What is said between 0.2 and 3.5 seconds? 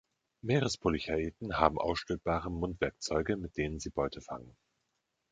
Meerespolychaeten haben ausstülpbare Mundwerkzeuge,